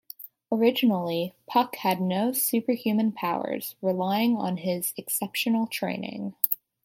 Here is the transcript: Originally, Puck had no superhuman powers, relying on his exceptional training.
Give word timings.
Originally, 0.51 1.35
Puck 1.45 1.75
had 1.75 2.01
no 2.01 2.31
superhuman 2.31 3.11
powers, 3.11 3.75
relying 3.83 4.35
on 4.35 4.57
his 4.57 4.95
exceptional 4.97 5.67
training. 5.67 6.33